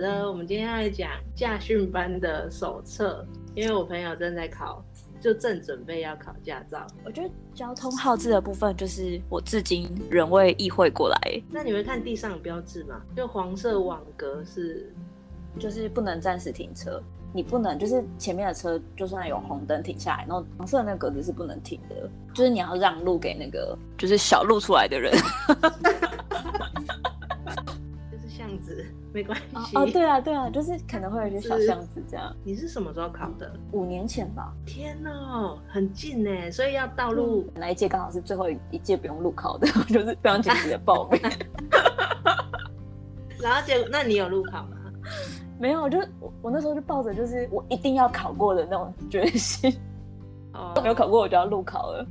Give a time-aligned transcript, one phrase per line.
[0.00, 3.24] 的，我们今天要来讲驾训班的手册，
[3.54, 4.82] 因为我朋友正在考，
[5.20, 6.86] 就正准备要考驾照。
[7.04, 13.00] 我觉得交通号志的部分，就是我至今仍未意会过来，那你会看地上有标志吗？
[13.14, 14.90] 就黄色网格是，
[15.58, 17.02] 就是不能暂时停车，
[17.34, 25.12] 你不能就是前面的车就算有红灯停下来，然后黄色的那个格子是不能停的，就是你要让路给那个就是小路出来的人。
[28.58, 29.76] 就是巷子，没关哦系。
[29.76, 32.34] 哦，对啊对啊，就是可能会有一些小是巷子这样。
[32.44, 33.52] 你是什么时候考的？
[33.72, 37.48] 五年前吧，天哦，很近呢，所以要道路。
[37.54, 41.20] 那一届刚好是最后一届不用路考的，我 就是非常紧急的报名。
[43.40, 44.76] 然后结果，那你有路考吗？
[45.58, 49.74] 没有，我就我我那时候就抱着就是我一定要考过的那种决心，
[50.54, 52.06] 哦没有考过我就要路考了。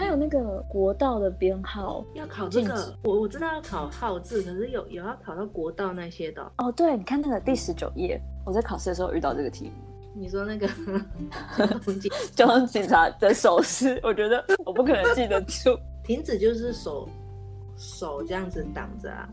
[0.00, 6.50] 它有那个国道的编号要考这个，我我知道要考号字，可是有有要考到国道那些的哦。
[6.56, 9.72] 哦，对，你看那个第十九页，我在考试的时候遇到这个题目，
[10.14, 10.66] 你说那个
[12.34, 15.78] 交通警察的手势，我觉得我不可能记得住。
[16.02, 17.06] 停止就是手
[17.76, 19.28] 手这样子挡着啊。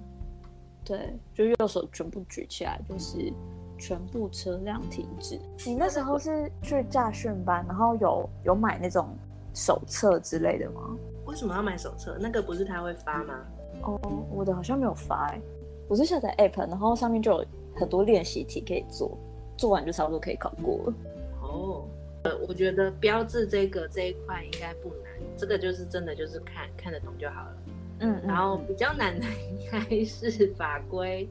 [0.83, 3.31] 对，就右手全部举起来，就是
[3.77, 5.39] 全部车辆停止。
[5.65, 9.17] 你那时候是去驾训班，然后有有买那种
[9.57, 10.95] 手册之类的吗？
[11.25, 12.15] 为什么要买手册？
[12.19, 13.33] 那个不是他会发吗？
[13.81, 13.99] 哦，
[14.31, 15.41] 我的好像没有发哎、
[15.87, 19.17] 我是下载 app，然后上面就有很多练习题可以做，
[19.57, 20.93] 做完就差不多可以考过了。
[21.41, 21.83] 哦，
[22.23, 27.57] 呃，我觉得标志这个这一块应该不难，这个就是真的就是看看得懂就好了。
[28.01, 31.27] 嗯，然后比较难的应该是法规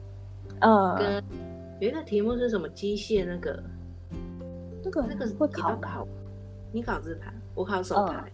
[0.59, 1.23] 嗯，跟
[1.79, 3.63] 有一个题目是什么机械那个
[4.83, 6.07] 那个那个会考考，
[6.71, 8.31] 你考自排，我考手嗯排。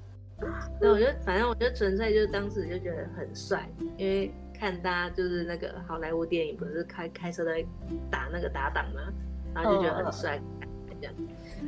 [0.81, 7.64] 那我就反正我就纯粹就是当时就觉得很帅，因为看大家就是那个好莱坞电影不是开开车在
[8.12, 9.02] 打那个打档嘛，
[9.53, 10.41] 然后就觉得很帅，
[11.00, 11.13] 这样。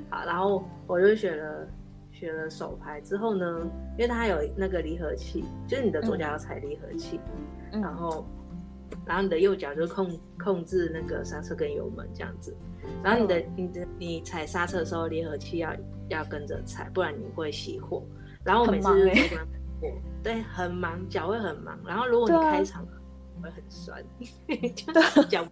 [0.09, 1.67] 好，然后我就学了
[2.12, 3.62] 学了手排之后呢，
[3.97, 7.19] 因为它有那个离合器，就是你的左脚要踩离合器，
[7.72, 8.25] 嗯然后
[9.06, 12.56] 然后你的右脚就控控制那个刹车跟油门这样子，
[13.03, 15.75] 然后你的、你的你踩刹车的时候，离合器要
[16.09, 18.03] 要跟着踩，不然你会熄火。
[18.44, 19.47] 然后我每次就这样
[19.79, 19.91] 过，
[20.24, 21.79] 对，很忙，脚会很忙。
[21.85, 22.85] 然后如果你开场
[23.41, 24.03] 会很酸，
[24.75, 25.45] 就是脚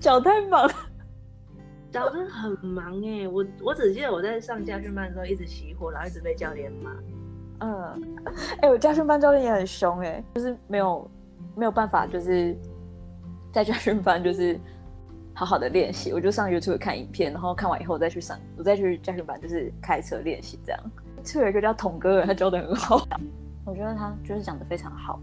[0.00, 0.70] 脚太忙。
[1.90, 6.92] 脚真的很忙哎、我我只记得我在上家训班的时候一直熄火，然后一直被教练骂。
[7.60, 8.16] 嗯，
[8.60, 11.10] 哎、我家训班教练也很凶哎、就是没有
[11.56, 12.56] 没有办法，就是
[13.52, 14.58] 在家训班就是
[15.34, 20.80] 好好的练习，我就上 YouTube 看影片，然后看完以后再去上，我再去家训班就是开车练习这样。
[21.24, 23.06] 就有一个叫童哥的，他教的很好，
[23.66, 25.20] 我觉得他就是讲的非常好。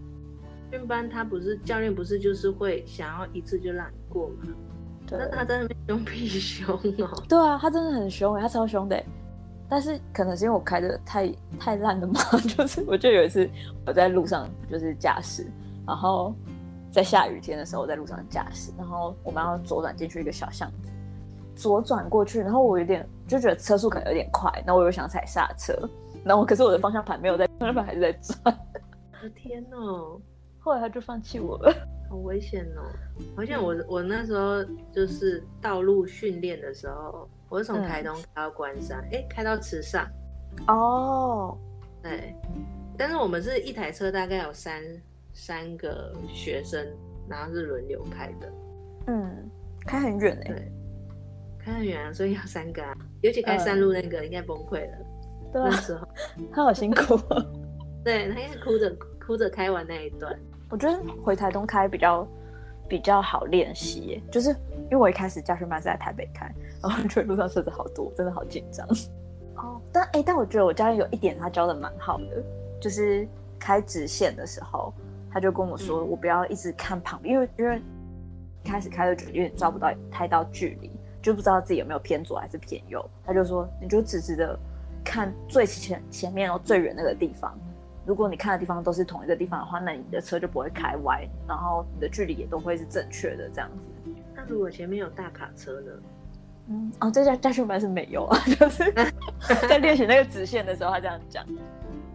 [0.72, 4.54] 训班他不是教练，不是就是会想要一次就让你过吗？
[5.08, 7.24] 对那他在那边凶屁凶哦。
[7.30, 9.06] 对啊，他真的很凶哎、他超凶的、欸。
[9.70, 12.20] 但是可能是因为我开的太太烂了嘛，
[12.56, 13.50] 就是我就有一次
[13.86, 15.46] 我在路上就是驾驶，
[15.88, 16.34] 然后
[16.92, 20.90] 在下雨天的时候我在路上驾驶，然后我们要左转进去一个小巷子，
[21.56, 25.74] 左转过去，然后我有点就觉得车速可能有点快，然后我又想踩刹车，
[26.24, 28.60] 然后可是我的方向盘没有在，方向盘还是在转，
[29.34, 30.20] 天哦，
[30.60, 31.74] 后来他就放弃我了。
[32.08, 32.86] 好危险哦！
[33.36, 40.08] 好像我我那时候就是道路训练的时候，我是从嗯台东开到关山，哎、开到池上，
[40.68, 41.58] 哦，
[42.02, 42.36] 对。
[42.98, 44.82] 但是我们是一台车，大概有三
[45.34, 46.88] 三个学生，
[47.30, 48.52] 然后是轮流开的，
[49.08, 49.50] 嗯，
[49.86, 50.72] 开很远哎、对，
[51.60, 52.96] 开很远啊，所以要三个啊。
[53.22, 54.98] 尤其开山路那个，应该崩溃了。
[55.52, 56.08] 对啊，那时候，
[56.54, 57.46] 他好辛苦、哦。
[58.04, 58.96] 对他应该哭着
[59.26, 60.34] 哭着开完那一段。
[60.70, 62.28] 我觉得回台东开比较
[62.88, 66.50] 比较好练习，就是因为我一开始驾训班是在台北开，
[66.82, 68.88] 然后觉得路上车子好多，真的好紧张。
[69.56, 72.44] 哦，但哎、但我觉得我教练有一点他教的蛮好的，
[72.80, 73.28] 就是
[73.58, 74.94] 开直线的时候，
[75.32, 77.82] 他就跟我说，嗯我不要一直看旁边，因为因为
[78.64, 80.92] 一开始开的觉得有点抓不到太到距离，
[81.22, 83.04] 就不知道自己有没有偏左还是偏右。
[83.26, 84.60] 他就说，你就直直的
[85.04, 87.58] 看最前前面哦最远那个地方，
[88.06, 93.88] 如果你看的地方都是同一个地方的话，那你的车就不会开歪，然后你的距离也都会是正确的这样子。
[94.36, 95.92] 那如果前面有大卡车呢？
[96.68, 98.94] 嗯，哦，这家驾训班是没有啊，就是
[99.68, 101.46] 在练习那个直线的时候，他这样讲。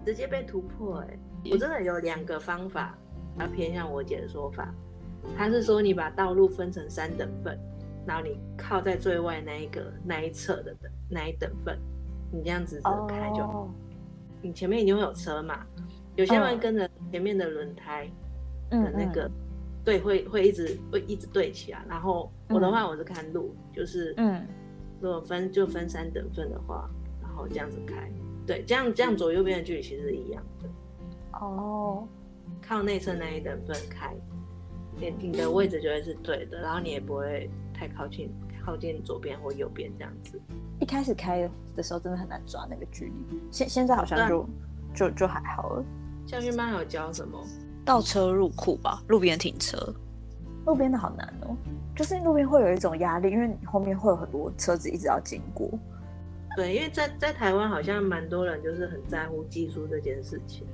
[0.05, 1.07] 直接被突破哎、
[1.53, 2.95] 我真的有两个方法，
[3.39, 4.73] 要偏向我姐的说法。
[5.37, 7.57] 她是说你把道路分成三等份，
[8.07, 11.79] 然后你靠在最外那一个那一侧的等那一等份，
[12.33, 13.61] 你这样子直开就好。
[13.61, 13.71] 哦，
[14.43, 15.67] 你前面已经会有车嘛，
[16.17, 18.11] 有些人跟着前面的轮胎
[18.71, 19.33] 嗯的那个，嗯
[19.85, 21.85] 对，会会一直会一直对起来。
[21.89, 24.47] 然后我的话，我是看路，就是嗯，
[25.01, 26.89] 如果分就分三等份的话，
[27.23, 28.11] 然后这样子开，
[28.47, 30.69] 对，这样这样左右边的距离其实是一样的。
[31.33, 32.07] 哦，
[32.61, 34.15] 靠内侧那一等份开，
[34.97, 38.31] 你你的位置就会是对的，然后你也不会太靠近
[38.65, 40.41] 靠近左边或右边这样子。
[40.79, 44.47] 一开始开的时候真的很难抓那个距离，现现在好像就
[44.95, 45.85] 就就还好了。
[46.27, 47.39] 教训班有教什么？
[47.85, 49.77] 倒车入库吧，路边停车。
[50.67, 51.57] 路边的好难哦，
[51.97, 55.71] 就是路边会有一种压力，因为你后面会有很多车子一直要经过。
[56.55, 60.67] 对，因为在在台湾好像蛮多人就是很在乎技术这件事情，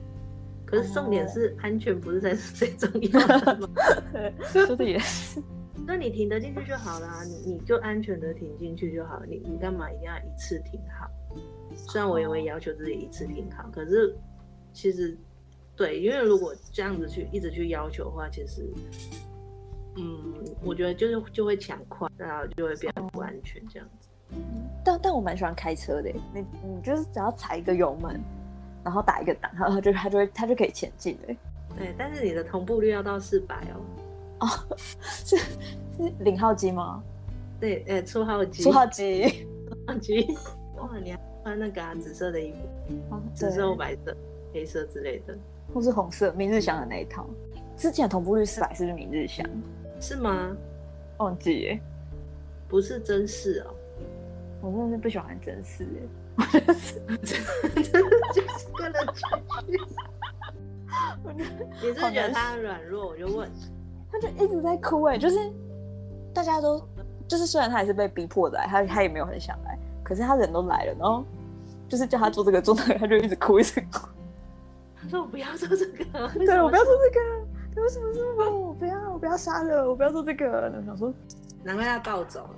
[0.65, 3.69] 可是重点是安全不是才是最重要的吗？
[4.67, 5.41] 说的也是。
[5.87, 11.09] 那你停得进去就好了，你你就安全的停进去就好，你你干嘛一定要一次停好？
[11.75, 14.17] 虽然我也会要求自己一次停好，可是
[14.73, 15.17] 其实。
[15.79, 18.67] 对，因为如果这样子去一直去要求的话，其实，
[19.99, 24.09] 嗯，我觉得就是就会抢快，然后就会变得不安全这样子。
[24.83, 28.19] 但但我蛮喜欢开车的，你你就是只要踩一个油门，
[28.83, 31.37] 然后打一个档，然后就它就会它就可以前进的。
[31.77, 33.77] 对，但是你的同步率要到四百哦。
[34.41, 34.47] 哦，
[35.01, 37.03] 是是零号机吗？
[37.61, 38.63] 对，呃，初号机。
[38.63, 39.47] 初号机。
[39.69, 40.37] 初 号机。
[40.77, 42.53] 哇，你还穿那个紫色的衣
[43.09, 43.21] 服？
[43.35, 44.17] 紫色或白色、
[44.53, 45.37] 黑色之类的。
[45.75, 47.27] 或是红色明日香的那一套，
[47.77, 49.45] 之前同步率四百是不是明日香？
[50.01, 50.55] 是吗？
[51.19, 51.81] 忘记耶，
[52.69, 53.75] 不是真事哦。
[54.61, 56.03] 我真的是不喜欢真事耶，
[56.37, 59.29] 我真的是真的就是个人情
[59.67, 59.81] 绪。
[61.83, 63.09] 你是觉得他软弱？
[63.09, 63.51] 我就问，
[64.11, 65.39] 他就一直在哭哎，就是
[66.33, 66.81] 大家都
[67.29, 71.25] 就是虽然他也是被逼迫的来，他他也没有很想来，可是他人都来了，然后
[71.89, 74.09] 就是叫他做这个做那个，他就一直哭一直哭。
[74.95, 77.21] 他说我不要做这个，对我不要做这个，
[77.83, 80.47] 为什么这么我不要，我不要杀了，我不要做这个。
[80.47, 81.13] 然后想说，
[81.63, 82.57] 难怪他暴走了。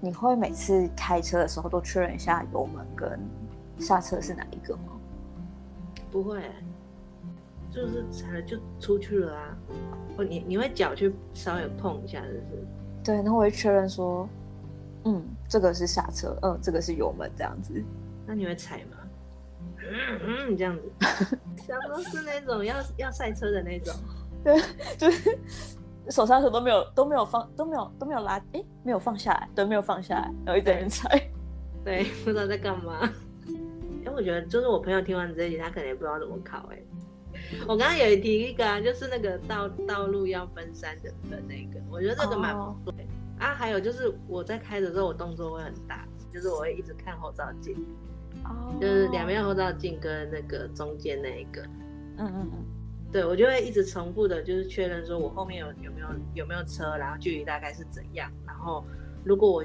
[0.00, 3.20] 你会每次开车的时候都确认一下油门跟
[3.78, 4.92] 刹车是哪一个吗？
[6.10, 6.42] 不会，
[7.70, 9.56] 就是踩了就出去了啊。
[10.16, 12.66] 哦，你你会脚去稍微碰一下，是不是？
[13.04, 14.28] 对，然后我会确认说，
[15.04, 17.72] 嗯，这个是刹车，嗯，这个是油门，这样子。
[18.26, 18.96] 那你会踩吗？
[19.82, 20.20] 嗯
[20.50, 23.94] 嗯，这样子，想说是那种要要赛车的那种，
[24.44, 24.60] 对，
[24.98, 25.38] 就是
[26.10, 31.30] 手刹车都没有都没有放都没有都没有拉，哎，没有放下来，对，没有放下来，然后一直在踩，
[31.82, 33.00] 对，不知道在干嘛。
[34.04, 36.68] 哎，我觉得就是我朋友听完这一集，他可能也不知道怎么考。
[36.70, 36.78] 哎，
[37.66, 43.06] 我刚刚有提一个啊，就是那个道道路要分三等分那个，我觉得这个蛮不对
[43.38, 43.54] 啊。
[43.54, 47.74] 还有就是我在开的时候，我动作会很大，就是我会一直看后照镜。
[48.44, 51.62] 哦就是两边后照镜跟那个中间那一个，
[52.16, 52.64] 嗯嗯嗯，
[53.12, 58.84] 对我就会一直重复的，就是确认说我后面有有没有有没有车，然后距离大概是怎样，然后
[59.24, 59.62] 如果我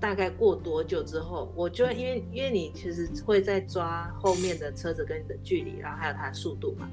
[0.00, 6.88] 大概过多久之后，我就因为因为你其实会在抓后面的车子跟你的距离，然后还有它的速度嘛，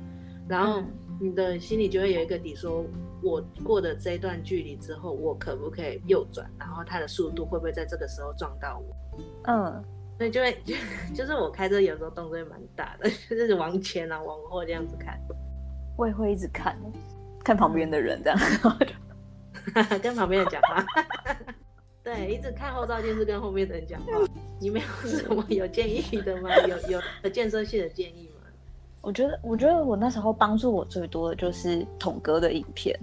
[0.47, 0.81] 然后
[1.19, 2.85] 你的心里就会有一个底，说
[3.21, 8.95] 我过的这一段距离之后，我可不可以右转，然后它的速度会不会在这个时候撞到我？
[9.43, 9.83] 嗯。
[10.15, 10.75] 所以就会就
[11.15, 15.19] 就是我开车有时候动作也蛮大的，就是往前啊往后这样子看，
[15.97, 16.77] 我也会一直看，
[17.43, 18.39] 看旁边的人这样，
[20.03, 20.85] 跟旁边人讲话，
[22.03, 24.07] 对，一直看后照镜是跟后面的人讲话。
[24.59, 26.49] 你没有什么 有建议的吗？
[26.67, 28.47] 有有有建设性的建议吗？
[29.01, 32.99] 我觉得我觉得我那时候帮助我最多的就是统哥的影片，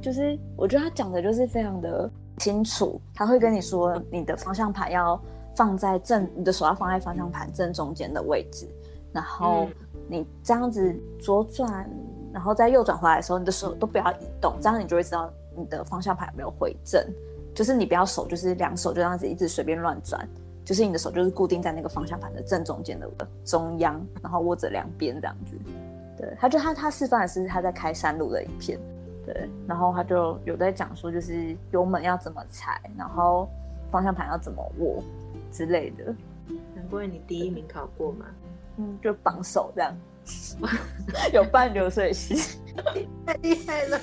[0.00, 5.20] 就是我觉得他讲的就是非常的清楚，他会跟你说你的方向盘要。
[5.56, 8.68] 放在正，你的手要放在方向盘正中间的位置，
[9.10, 9.66] 然后
[10.06, 11.90] 你这样子左转，
[12.30, 17.02] 然后再右转回来的时候，你的手都不要移动，这样你就会知道你的方向盘有没有回正。
[17.56, 20.28] 就是你不要手，就是两手就这样子一直随便乱转，
[20.64, 23.10] 就是你的手就是固定在那个方向盘的正中间的
[23.44, 25.56] 中央，然后握着两边这样子。
[26.18, 28.78] 对，他就他他示范的是他在开山路的影片，
[29.24, 33.48] 对，然后他就有在讲说就是油门要怎么踩，然后
[33.90, 35.02] 方向盘要怎么握。
[35.52, 36.14] 之类的，
[36.74, 38.26] 难怪你第一名考过嘛？
[38.76, 39.96] 嗯，就榜首这样，
[41.32, 42.58] 有半流水席，
[43.24, 43.98] 太厉害了。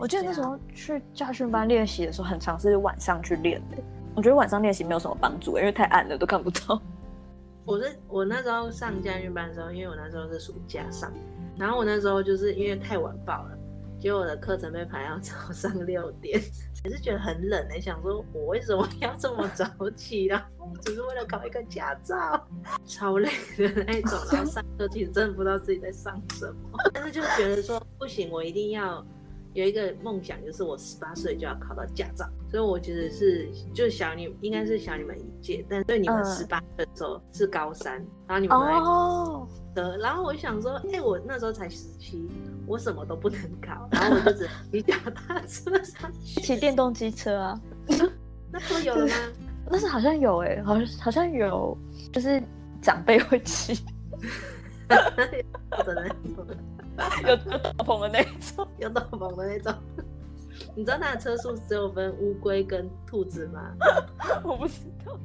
[0.00, 3.76] 我记得那时候去驾训班练习的时候，很常是晚上去练的。
[4.16, 6.80] 我觉得晚上练习没有什么帮助，因为太暗了，都看不到。
[7.66, 11.12] 我是我那时候上驾训班的时候，因为我那时候是暑假上，
[11.58, 13.58] 然后我那时候就是因为太晚报了，
[13.98, 16.40] 结果我的课程被排到早上六点，
[16.82, 22.42] 也是觉得很冷哎、想说我为什么要这么早起，然后只是为了考一个驾照，
[22.86, 23.28] 超累
[23.58, 24.18] 的那种。
[24.32, 29.04] 然后上课其实真的不知道自己在上什么，但是就觉得说不行，我一定要
[29.54, 32.24] 有一个梦想，就是我十八岁就要考到驾照。
[32.50, 37.94] 所以我其实是就小你应该是小你们一届，但对你们嗯十八岁的时候是高三，
[38.26, 42.28] 然后你们还哦，的，然后我想说，哎、我那时候才十七，
[42.66, 46.40] 我什么都不能考，然后我就只能骑脚踏车上去。
[46.40, 47.60] 骑电动机车啊，
[48.50, 49.14] 那时候有了吗？
[49.72, 51.78] 那是好像有哎、好像好像有，
[52.12, 52.42] 就是
[52.82, 53.84] 长辈会骑，
[55.78, 56.16] 有的人
[57.24, 58.68] 有有斗篷的那种。
[58.78, 59.74] 有斗篷的那种。
[60.76, 63.60] 你知道它的车速只有分乌龟跟兔子吗？
[64.44, 65.16] 我不知道，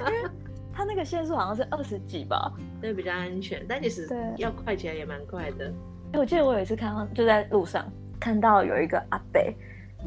[0.00, 0.30] 因为
[0.72, 2.52] 他那个限速好像是二十几吧。
[2.80, 5.72] 对比较安全，但其实要快起来也蛮快的。
[6.12, 7.86] 哎我记得我有一次看到，就在路上
[8.18, 9.40] 看到有一个阿伯，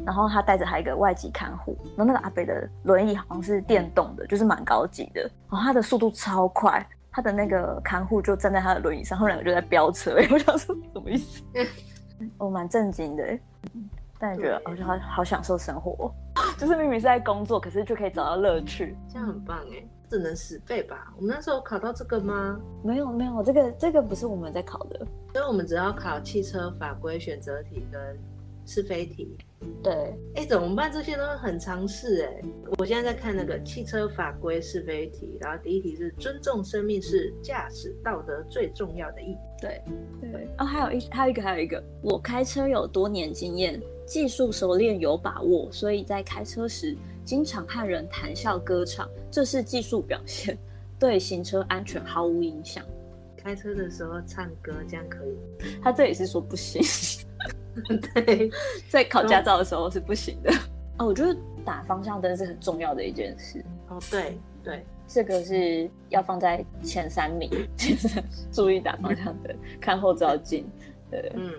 [0.04, 11.40] 然后他带着他一个外籍看护，然后那个阿伯的轮椅好像是电动的，就是蛮高级的，然后他的速度超快，他的那个看护就站在他的轮椅上，他们两个就在飙车， 我想说什么意思？
[12.36, 13.38] 我 蛮震惊的，
[14.18, 16.12] 但觉得对好像好好享受生活，
[16.58, 18.96] 就是明明是在工作，可是就可以找到乐趣。
[19.08, 21.12] 这样很棒哎，只能十倍吧？
[21.16, 22.58] 我们那时候考到这个吗？
[22.82, 28.18] 没有没有，这个这个不是我们在考的，所以我们只要考汽车法规选择题跟
[28.66, 29.36] 是非题。
[29.82, 30.92] 对，哎，怎么办？
[30.92, 32.42] 这些都是很常识哎。
[32.78, 39.38] 我现在在看那个汽车法规是非题，然后第一题是尊重生命是驾驶道德最重要的一点。
[39.60, 39.82] 对
[40.20, 46.94] 对，哦，还有一还有一个还有一个，我开车有多年经验，技术熟练有把握，所以在开车时
[47.24, 50.58] 经常和人谈笑歌唱，这是技术表现，
[50.98, 52.84] 对行车安全毫无影响。
[53.36, 55.36] 开车的时候唱歌，这样可以？
[55.82, 56.82] 他这里是说不行，
[58.14, 58.50] 对，
[58.88, 60.52] 在考驾照的时候是不行的。
[60.98, 70.66] 哦，我觉得打方向灯是很重要的一件事，哦对对，这个是要放在前三名，就 是注意打方向灯，看后照镜，
[71.10, 71.52] 对，嗯。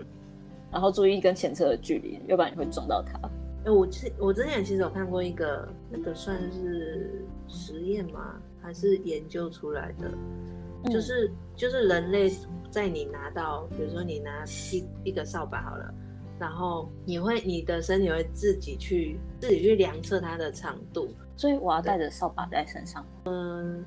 [0.72, 3.18] 然后注意跟前车的距离，要不然你会撞到它。
[3.64, 8.34] 哎，我之我之前其实有看过一个，那个算是实验吗？
[8.60, 10.08] 还是研究出来的？
[10.08, 12.30] 嗯就是就是人类
[12.70, 15.94] 在你拿到，比如说你拿一一个扫把好了，
[16.38, 23.04] 然后你会你的身体会自己去自己去量测它的长度，所以我要带着扫把在身上。
[23.24, 23.84] 嗯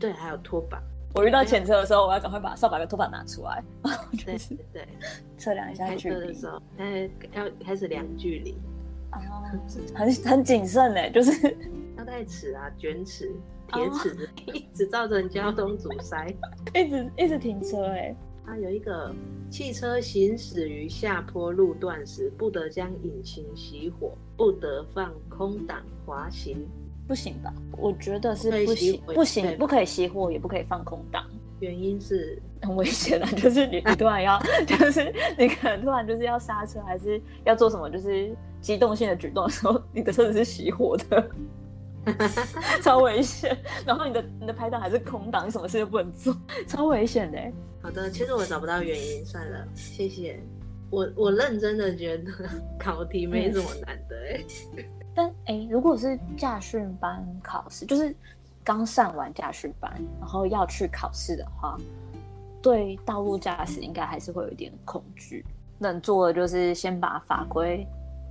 [0.00, 0.82] 对，还有拖把，
[1.14, 3.62] 我遇到前车的时候，我要赶快把扫把跟拖把拿出来，
[4.24, 4.88] 对就是对对，
[5.38, 8.56] 测量一下开距离车的时候，哎，要开始量距离，
[9.10, 9.20] 啊，
[9.94, 11.56] 很很谨慎呢，就是
[11.96, 13.30] 要带尺啊、卷尺、
[13.72, 16.26] 铁尺子， 一直造成交通阻塞。
[16.74, 18.14] 一直一直停车哎。
[18.44, 19.14] 它有一个
[19.50, 26.66] 汽车行驶于下坡路段时，不得将引擎熄火，不得放空挡滑行。
[27.06, 27.52] 不行吧？
[27.78, 31.24] 我觉得是不行不行，不可以熄火，也不可以放空档，
[31.60, 33.28] 原因是 很危险啊！
[33.32, 41.30] 就是你你突然要， 就是你可能突然就是要刹车，还是要做什么，就是机动性的举动的时候，你的车子是熄火的，
[42.82, 43.56] 超危险。
[43.86, 47.52] 然后你的你的排档还是空档，你什么事都不能做，超危险的欸。
[47.82, 48.10] 好的。
[48.10, 50.40] 其实我找不到原因，算了，谢谢。
[50.90, 52.30] 我我认真的觉得
[52.78, 54.44] 考题没什么难的哎、
[55.14, 58.14] 但哎、诶如果是驾训班考试，就是
[58.62, 59.90] 刚上完驾训班，
[60.20, 61.78] 然后要去考试的话，
[62.60, 65.44] 对道路驾驶应该还是会有一点恐惧。
[65.78, 67.86] 能做的就是先把法规、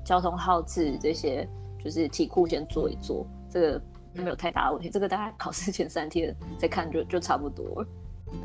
[0.06, 1.48] 交通号志这些，
[1.84, 3.82] 就是题库先做一做，这个
[4.14, 4.90] 没有太大的问题。
[4.90, 7.88] 这个大概考试前三天再看就就差不多了。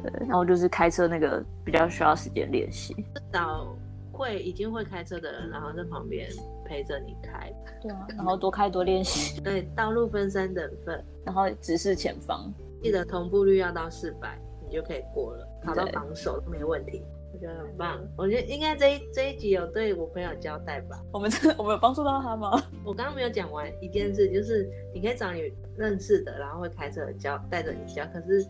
[0.03, 2.95] 对，然后就是开车那个比较需要时间练习。
[3.33, 3.73] 找
[4.13, 6.29] 会已经会开车的人，然后在旁边
[6.65, 7.53] 陪着你开。
[7.81, 12.53] 对啊，然后多开多练习，对，道路分三等份，然后直视前方。
[12.83, 17.03] 记得同步率要到四百，你就可以过了，考到榜首都没问题。
[17.37, 20.99] 我觉得很棒，我觉得应该这一这一集有对我朋友交代吧。
[21.13, 22.63] 我们真的 我们有帮助到他吗？
[22.83, 28.47] 我刚刚没有讲完一件事，就是你可以找你认识的，然后会开车的教带着你教，可是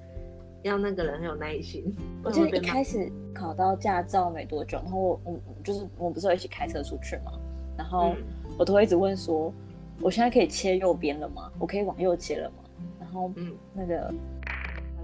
[0.62, 2.68] 要那个人很有耐心，不我记得然会被骂。
[2.68, 7.32] 一开始考到驾照没多久，然后我我就是我们不是有一起开车出去嘛，
[7.76, 8.22] 然后嗯
[8.56, 9.52] 我都会一直问说，
[10.00, 11.50] 我现在可以切右边了吗？
[11.58, 12.56] 我可以往右切了吗？
[13.00, 14.35] 然后嗯，那个他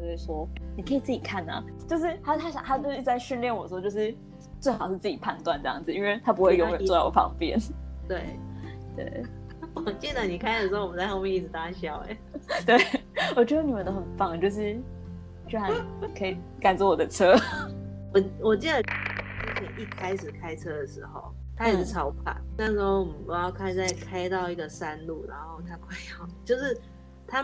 [0.02, 4.12] 就会说，你可以自己看啊，就是他他想他就是在训练我说，就是
[4.59, 7.56] 最好是自己判断这样子，因为他不会永远坐在我旁边。
[8.09, 8.37] 对，
[8.97, 9.23] 对
[9.75, 12.18] 我记得你开的时候，我们在后面一直大笑、哎，
[12.66, 12.76] 对，
[13.37, 14.75] 我觉得你们都很棒，就是
[15.47, 15.71] 居然
[16.18, 17.35] 可以赶着我的车。
[18.12, 18.90] 我我记得之
[19.54, 22.37] 前一开始开车的时候，他也是超怕。
[22.59, 26.78] 那时候我们不知道开在开到一个山路，然后他快要就是
[27.26, 27.42] 他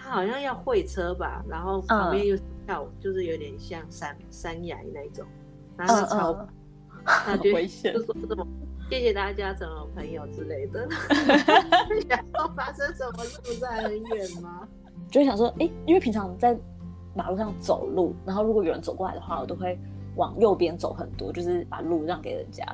[0.00, 5.26] 他好像要会车吧，然后旁边又跳，就是有点像山山崖那种，
[5.76, 6.48] 然后超
[7.04, 8.46] 他就 危险，就说什么
[8.88, 10.88] 谢谢大家成了朋友之类的。
[12.08, 14.66] 然后发生什么事不是还很远吗？
[15.10, 16.56] 就会想说，哎，因为平常在
[17.14, 19.78] 马路上走路，然后如果有人走过来的话，我都会
[20.16, 22.64] 往右边走很多，就是把路让给人家。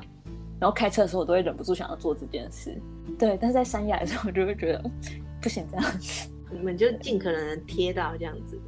[0.59, 2.79] 然后开车的时候，我都会忍不住想要做这件事。
[3.19, 4.91] 对，但是在山崖的时候，我就会觉得
[5.41, 6.29] 不行这样子。
[6.55, 8.59] 你们就尽可能贴到这样子，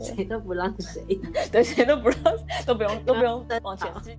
[0.00, 1.02] 谁都不让谁，
[1.52, 2.18] 对，谁都不让，
[2.66, 4.16] 都不用，都不用往前进。